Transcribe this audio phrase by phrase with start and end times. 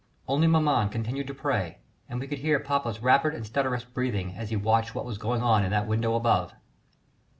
[0.27, 1.77] Only maman continued to pray,
[2.09, 5.43] and we could hear papa's rapid and stertorous breathing as he watched what was going
[5.43, 6.55] on in that window above.